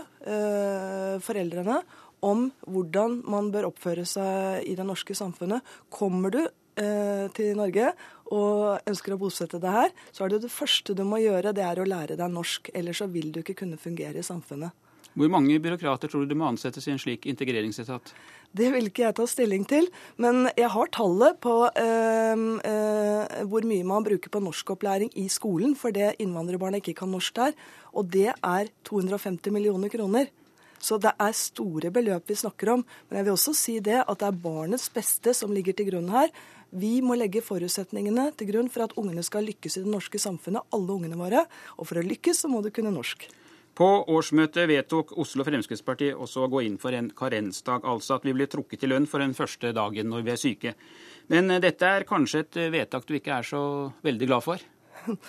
foreldrene 1.22 1.80
om 2.26 2.46
hvordan 2.66 3.20
man 3.30 3.50
bør 3.54 3.68
oppføre 3.68 4.06
seg 4.08 4.64
i 4.66 4.74
det 4.78 4.86
norske 4.86 5.14
samfunnet. 5.14 5.62
Kommer 5.92 6.32
du 6.34 6.40
til 6.76 7.54
Norge 7.56 7.88
og 8.36 8.88
ønsker 8.90 9.14
å 9.14 9.20
bosette 9.20 9.60
deg 9.62 9.72
her, 9.72 9.94
så 10.12 10.26
er 10.26 10.34
det 10.34 10.42
det 10.42 10.50
første 10.52 10.92
du 10.92 11.00
må 11.08 11.22
gjøre, 11.22 11.54
det 11.56 11.62
er 11.64 11.78
å 11.80 11.86
lære 11.88 12.18
deg 12.20 12.34
norsk. 12.34 12.68
Ellers 12.76 13.00
så 13.00 13.06
vil 13.08 13.30
du 13.32 13.38
ikke 13.40 13.56
kunne 13.62 13.78
fungere 13.80 14.20
i 14.20 14.26
samfunnet. 14.26 14.74
Hvor 15.16 15.30
mange 15.32 15.56
byråkrater 15.64 16.10
tror 16.12 16.24
du 16.24 16.28
det 16.28 16.36
må 16.36 16.44
ansettes 16.50 16.84
i 16.86 16.92
en 16.92 17.00
slik 17.00 17.24
integreringsetat? 17.30 18.10
Det 18.56 18.68
vil 18.72 18.88
ikke 18.90 19.06
jeg 19.06 19.16
ta 19.16 19.24
stilling 19.28 19.64
til, 19.68 19.88
men 20.20 20.50
jeg 20.56 20.68
har 20.72 20.90
tallet 20.92 21.38
på 21.40 21.54
øh, 21.66 22.42
øh, 22.60 23.44
hvor 23.48 23.64
mye 23.68 23.86
man 23.88 24.04
bruker 24.04 24.32
på 24.32 24.42
norskopplæring 24.44 25.10
i 25.16 25.26
skolen 25.32 25.72
for 25.76 25.92
det 25.92 26.14
innvandrerbarna 26.20 26.82
ikke 26.82 26.98
kan 27.00 27.12
norsk 27.12 27.36
der, 27.36 27.56
og 27.96 28.12
det 28.12 28.28
er 28.34 28.68
250 28.84 29.52
millioner 29.56 29.88
kroner. 29.92 30.28
Så 30.76 30.98
det 31.00 31.14
er 31.18 31.32
store 31.32 31.90
beløp 31.90 32.28
vi 32.28 32.36
snakker 32.36 32.74
om. 32.74 32.84
Men 33.08 33.18
jeg 33.18 33.26
vil 33.26 33.36
også 33.36 33.54
si 33.56 33.78
det 33.80 34.02
at 34.02 34.20
det 34.20 34.28
er 34.28 34.42
barnets 34.44 34.90
beste 34.92 35.32
som 35.34 35.54
ligger 35.56 35.76
til 35.76 35.88
grunn 35.88 36.12
her. 36.12 36.28
Vi 36.76 37.00
må 37.00 37.16
legge 37.16 37.44
forutsetningene 37.44 38.28
til 38.36 38.52
grunn 38.52 38.68
for 38.72 38.84
at 38.84 38.94
ungene 39.00 39.24
skal 39.24 39.48
lykkes 39.48 39.78
i 39.78 39.86
det 39.86 39.90
norske 39.90 40.20
samfunnet, 40.20 40.68
alle 40.76 40.92
ungene 40.92 41.18
våre. 41.18 41.46
Og 41.80 41.88
for 41.88 42.02
å 42.02 42.04
lykkes 42.04 42.44
så 42.44 42.52
må 42.52 42.60
du 42.60 42.68
kunne 42.74 42.92
norsk. 42.92 43.28
På 43.76 43.88
årsmøtet 44.08 44.70
vedtok 44.70 45.12
Oslo 45.20 45.44
Fremskrittsparti 45.44 46.14
også 46.14 46.46
å 46.46 46.52
gå 46.52 46.62
inn 46.64 46.78
for 46.80 46.96
en 46.96 47.10
karensdag, 47.12 47.84
altså 47.84 48.16
at 48.16 48.24
vi 48.24 48.32
blir 48.36 48.48
trukket 48.48 48.86
i 48.86 48.88
lønn 48.88 49.08
for 49.10 49.20
den 49.20 49.36
første 49.36 49.74
dagen 49.76 50.08
når 50.08 50.24
vi 50.24 50.32
er 50.32 50.40
syke. 50.40 50.72
Men 51.32 51.50
eh, 51.52 51.60
dette 51.60 51.90
er 51.98 52.08
kanskje 52.08 52.46
et 52.46 52.62
vedtak 52.72 53.04
du 53.04 53.18
ikke 53.18 53.36
er 53.36 53.46
så 53.46 53.62
veldig 54.06 54.32
glad 54.32 54.48
for? 54.48 54.64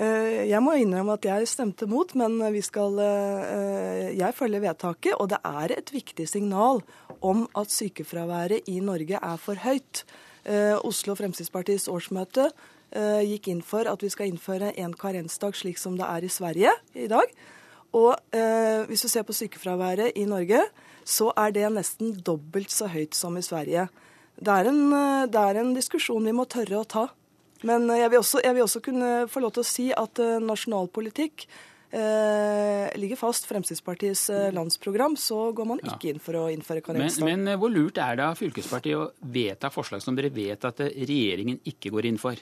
Eh, 0.00 0.46
jeg 0.48 0.62
må 0.62 0.76
innrømme 0.78 1.16
at 1.18 1.26
jeg 1.26 1.48
stemte 1.50 1.84
mot, 1.90 2.12
men 2.16 2.38
skal, 2.62 2.98
eh, 3.04 4.16
jeg 4.16 4.36
følger 4.38 4.62
vedtaket. 4.62 5.16
Og 5.18 5.28
det 5.28 5.40
er 5.44 5.74
et 5.76 5.92
viktig 5.92 6.28
signal 6.28 6.80
om 7.20 7.46
at 7.58 7.68
sykefraværet 7.74 8.68
i 8.68 8.78
Norge 8.80 9.18
er 9.20 9.36
for 9.36 9.54
høyt. 9.60 10.04
Eh, 10.44 10.78
Oslo 10.84 11.14
Fremskrittspartis 11.14 11.88
årsmøte 11.88 12.50
gikk 12.90 13.46
inn 13.46 13.60
for 13.62 13.86
at 13.86 14.00
vi 14.02 14.08
skal 14.10 14.26
innføre 14.26 14.72
en 14.82 14.94
karensdag 14.98 15.54
slik 15.54 15.78
som 15.78 15.94
det 15.94 16.08
er 16.08 16.24
i 16.26 16.30
Sverige 16.32 16.72
i 16.98 17.06
dag. 17.06 17.28
Og 17.96 18.14
hvis 18.86 19.02
du 19.02 19.08
ser 19.10 19.24
på 19.26 19.34
sykefraværet 19.34 20.14
i 20.14 20.22
Norge, 20.28 20.60
så 21.02 21.32
er 21.34 21.50
det 21.56 21.64
nesten 21.74 22.12
dobbelt 22.22 22.70
så 22.70 22.86
høyt 22.86 23.16
som 23.18 23.34
i 23.34 23.42
Sverige. 23.42 23.88
Det 24.38 24.52
er 24.54 24.70
en, 24.70 24.84
det 25.26 25.40
er 25.40 25.58
en 25.58 25.72
diskusjon 25.74 26.22
vi 26.22 26.34
må 26.36 26.46
tørre 26.46 26.78
å 26.78 26.86
ta. 26.86 27.08
Men 27.66 27.88
jeg 27.92 28.12
vil, 28.12 28.22
også, 28.22 28.40
jeg 28.44 28.56
vil 28.56 28.64
også 28.64 28.80
kunne 28.84 29.10
få 29.28 29.42
lov 29.42 29.56
til 29.56 29.64
å 29.64 29.68
si 29.68 29.88
at 29.90 30.22
nasjonal 30.22 30.46
nasjonalpolitikk 30.52 31.44
eh, 31.90 32.98
ligger 33.00 33.16
fast. 33.16 33.48
Fremskrittspartiets 33.50 34.30
uh, 34.30 34.48
landsprogram, 34.54 35.16
så 35.16 35.50
går 35.56 35.68
man 35.68 35.82
ikke 35.84 36.14
inn 36.14 36.22
for 36.22 36.38
å 36.38 36.46
innføre 36.52 36.84
karensdag. 36.84 37.26
Men, 37.26 37.44
men, 37.44 37.58
hvor 37.60 37.72
lurt 37.72 38.00
er 38.00 38.20
det 38.20 38.26
av 38.30 38.38
fylkespartiet 38.40 38.96
å 38.96 39.10
vedta 39.20 39.72
forslag 39.72 40.02
som 40.04 40.16
dere 40.18 40.32
vet 40.34 40.64
at 40.68 40.82
regjeringen 40.86 41.60
ikke 41.68 41.92
går 41.94 42.10
inn 42.10 42.20
for? 42.20 42.40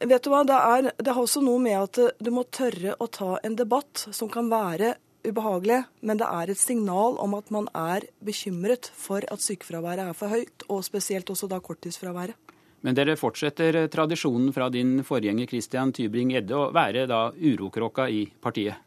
Vet 0.00 0.24
du 0.24 0.30
hva, 0.32 0.40
det, 0.48 0.56
er, 0.56 0.86
det 0.96 1.12
har 1.12 1.20
også 1.20 1.42
noe 1.44 1.60
med 1.60 1.76
at 1.76 1.98
du 2.24 2.30
må 2.32 2.46
tørre 2.48 2.94
å 2.96 3.06
ta 3.12 3.34
en 3.44 3.56
debatt 3.58 4.06
som 4.16 4.30
kan 4.32 4.48
være 4.48 4.94
ubehagelig, 5.26 5.82
men 6.00 6.20
det 6.20 6.24
er 6.24 6.48
et 6.48 6.60
signal 6.60 7.18
om 7.20 7.34
at 7.36 7.50
man 7.52 7.66
er 7.76 8.06
bekymret 8.24 8.88
for 8.96 9.26
at 9.28 9.44
sykefraværet 9.44 10.08
er 10.08 10.16
for 10.16 10.32
høyt, 10.32 10.64
og 10.72 10.86
spesielt 10.86 11.28
også 11.28 11.50
da 11.50 11.60
korttidsfraværet. 11.60 12.38
Men 12.80 12.96
dere 12.96 13.18
fortsetter 13.20 13.76
tradisjonen 13.92 14.54
fra 14.56 14.70
din 14.72 15.02
forgjenger 15.04 15.50
Christian 15.50 15.92
Tybring-Gjedde 15.92 16.56
å 16.56 16.70
være 16.72 17.04
da 17.10 17.26
urokråka 17.36 18.08
i 18.08 18.22
partiet? 18.40 18.80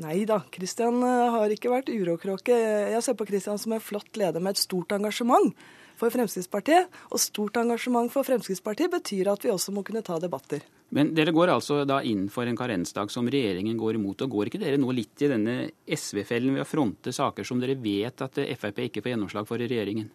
Nei 0.00 0.22
da, 0.30 0.38
Christian 0.54 1.02
eh, 1.02 1.28
har 1.34 1.52
ikke 1.52 1.72
vært 1.74 1.90
urokråke. 1.92 2.56
Jeg 2.94 3.04
ser 3.04 3.18
på 3.18 3.26
Christian 3.28 3.60
som 3.60 3.74
en 3.74 3.82
flott 3.82 4.16
leder 4.16 4.40
med 4.40 4.56
et 4.56 4.62
stort 4.62 4.94
engasjement 4.96 5.52
for 5.98 6.14
Fremskrittspartiet. 6.14 6.88
Og 7.12 7.22
stort 7.22 7.58
engasjement 7.60 8.10
for 8.12 8.26
Fremskrittspartiet 8.26 8.92
betyr 8.92 9.32
at 9.34 9.44
vi 9.44 9.52
også 9.52 9.74
må 9.74 9.84
kunne 9.86 10.04
ta 10.06 10.20
debatter. 10.22 10.64
Men 10.94 11.10
dere 11.16 11.34
går 11.36 11.52
altså 11.52 11.82
da 11.84 11.98
inn 12.06 12.28
for 12.32 12.48
en 12.48 12.56
karensdag 12.56 13.10
som 13.12 13.28
regjeringen 13.28 13.76
går 13.80 13.98
imot. 13.98 14.24
Og 14.24 14.38
går 14.38 14.50
ikke 14.50 14.62
dere 14.62 14.80
nå 14.80 14.94
litt 14.96 15.20
i 15.24 15.32
denne 15.32 15.58
SV-fellen 15.84 16.56
ved 16.56 16.64
å 16.64 16.68
fronte 16.68 17.12
saker 17.12 17.44
som 17.44 17.60
dere 17.60 17.76
vet 17.82 18.24
at 18.24 18.40
Frp 18.56 18.86
ikke 18.86 19.04
får 19.04 19.14
gjennomslag 19.14 19.50
for 19.50 19.60
i 19.60 19.68
regjeringen? 19.68 20.08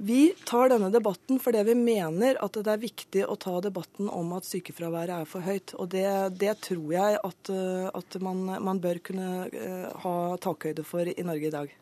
Vi 0.00 0.28
tar 0.46 0.68
denne 0.70 0.92
debatten 0.94 1.40
fordi 1.42 1.64
vi 1.66 1.74
mener 1.74 2.36
at 2.38 2.54
det 2.54 2.70
er 2.70 2.78
viktig 2.78 3.24
å 3.26 3.34
ta 3.34 3.56
debatten 3.64 4.06
om 4.06 4.30
at 4.36 4.46
sykefraværet 4.46 5.24
er 5.24 5.26
for 5.26 5.42
høyt. 5.42 5.74
Og 5.74 5.90
det, 5.90 6.06
det 6.38 6.54
tror 6.68 6.92
jeg 6.94 7.18
at, 7.18 7.50
eh, 7.50 7.88
at 7.90 8.18
man, 8.22 8.44
man, 8.62 8.78
bør 8.78 9.02
kunne 9.10 9.48
eh, 9.50 9.88
ha 10.04 10.14
takhøyde 10.38 10.86
for 10.86 11.10
i 11.10 11.26
Norge 11.26 11.50
i 11.50 11.54
dag. 11.56 11.74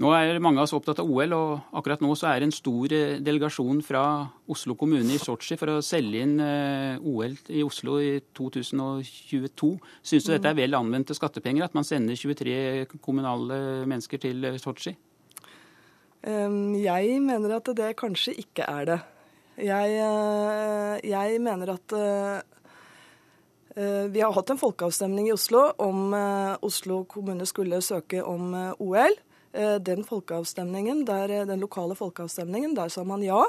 Nå 0.00 0.08
er 0.16 0.40
mange 0.40 0.62
av 0.62 0.64
oss 0.64 0.72
opptatt 0.72 1.02
av 1.02 1.10
OL, 1.10 1.34
og 1.36 1.76
akkurat 1.76 2.00
nå 2.00 2.14
så 2.16 2.30
er 2.30 2.40
det 2.40 2.48
en 2.48 2.54
stor 2.56 2.94
eh, 2.96 3.18
delegasjon 3.20 3.82
fra 3.84 4.04
Oslo 4.50 4.76
kommune 4.80 5.12
i 5.12 5.20
Sotsji 5.20 5.58
for 5.60 5.74
å 5.74 5.84
selge 5.84 6.24
inn 6.24 6.40
OL 6.40 7.36
i 7.52 7.60
Oslo 7.66 7.98
i 8.00 8.16
2022. 8.32 9.72
Syns 10.00 10.26
du 10.26 10.32
dette 10.32 10.48
er 10.48 10.58
vel 10.58 10.78
anvendte 10.78 11.16
skattepenger, 11.16 11.68
at 11.68 11.76
man 11.76 11.86
sender 11.86 12.16
23 12.16 13.00
kommunale 13.04 13.84
mennesker 13.84 14.22
til 14.22 14.48
Sotsji? 14.62 14.96
Jeg 16.22 17.16
mener 17.18 17.56
at 17.56 17.68
det 17.74 17.96
kanskje 17.98 18.36
ikke 18.38 18.64
er 18.70 18.86
det. 18.86 19.00
Jeg, 19.60 19.96
eh, 20.00 21.10
jeg 21.10 21.40
mener 21.44 21.74
at 21.74 21.92
eh, 21.92 22.38
eh, 23.76 24.06
vi 24.08 24.22
har 24.22 24.32
hatt 24.32 24.50
en 24.50 24.60
folkeavstemning 24.60 25.28
i 25.28 25.34
Oslo 25.34 25.66
om 25.82 26.14
Oslo 26.64 27.02
kommune 27.04 27.44
skulle 27.46 27.82
søke 27.84 28.24
om 28.24 28.54
OL. 28.80 29.18
Den 29.52 30.00
folkeavstemningen, 30.08 31.02
der, 31.04 31.42
den 31.44 31.60
lokale 31.60 31.92
folkeavstemningen, 31.92 32.72
der 32.72 32.88
sa 32.88 33.02
man 33.04 33.20
ja. 33.20 33.42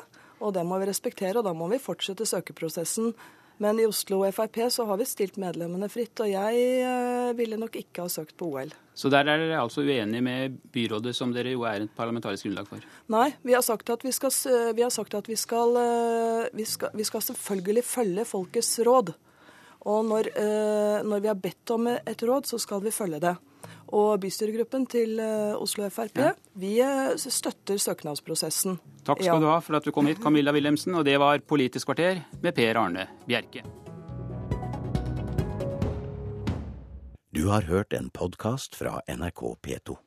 Og 0.43 0.51
det 0.51 0.65
må 0.67 0.75
vi 0.81 0.89
respektere, 0.89 1.37
og 1.39 1.45
da 1.47 1.53
må 1.55 1.69
vi 1.71 1.79
fortsette 1.79 2.27
søkeprosessen 2.27 3.13
men 3.57 3.79
i 3.79 3.85
Oslo 3.85 4.23
Frp 4.31 4.57
så 4.71 4.85
har 4.89 4.97
vi 4.97 5.05
stilt 5.05 5.37
medlemmene 5.41 5.87
fritt, 5.91 6.17
og 6.23 6.29
jeg 6.29 6.63
eh, 6.83 7.33
ville 7.37 7.57
nok 7.59 7.75
ikke 7.77 8.05
ha 8.05 8.11
søkt 8.11 8.35
på 8.39 8.49
OL. 8.49 8.73
Så 8.97 9.11
der 9.13 9.27
er 9.29 9.41
dere 9.41 9.61
altså 9.61 9.85
uenige 9.85 10.25
med 10.25 10.57
byrådet, 10.73 11.13
som 11.15 11.33
dere 11.33 11.53
jo 11.53 11.65
er 11.69 11.85
et 11.85 11.93
parlamentarisk 11.97 12.47
grunnlag 12.47 12.69
for? 12.69 12.83
Nei, 13.13 13.29
vi 13.45 13.55
har 13.55 13.63
sagt 13.65 13.89
at 13.93 14.03
vi 14.05 14.13
skal, 14.13 14.33
vi 14.75 14.83
at 14.83 15.29
vi 15.29 15.37
skal, 15.39 15.77
eh, 15.79 16.49
vi 16.53 16.65
skal, 16.65 16.93
vi 16.97 17.07
skal 17.07 17.25
selvfølgelig 17.29 17.85
følge 17.85 18.25
folkets 18.25 18.73
råd. 18.85 19.13
Og 19.93 20.05
når, 20.07 20.31
eh, 20.33 20.99
når 21.05 21.23
vi 21.23 21.31
har 21.31 21.39
bedt 21.39 21.75
om 21.75 21.87
et 21.93 22.23
råd, 22.23 22.49
så 22.49 22.59
skal 22.59 22.81
vi 22.81 22.91
følge 22.91 23.21
det. 23.21 23.37
Og 23.93 24.17
bystyregruppen 24.23 24.87
til 24.89 25.19
eh, 25.21 25.53
Oslo 25.53 25.85
Frp 25.93 26.17
ja. 26.17 26.31
vi 26.57 26.75
eh, 26.81 27.13
støtter 27.19 27.77
søknadsprosessen. 27.77 28.79
Takk 29.05 29.21
skal 29.21 29.37
ja. 29.37 29.41
du 29.43 29.49
ha 29.51 29.59
for 29.61 29.77
at 29.77 29.85
du 29.85 29.93
kom 29.93 30.09
hit, 30.09 30.21
Camilla 30.23 30.53
Wilhelmsen. 30.55 30.95
Og 30.97 31.05
det 31.05 31.19
var 31.21 31.43
Politisk 31.45 31.91
kvarter 31.91 32.23
med 32.41 32.57
Per 32.57 32.79
Arne 32.81 33.07
Bjerke. 33.29 33.65
Du 37.33 37.47
har 37.49 37.65
hørt 37.69 37.93
en 37.97 38.09
podkast 38.13 38.75
fra 38.77 38.99
NRK 39.09 39.45
P2. 39.61 39.97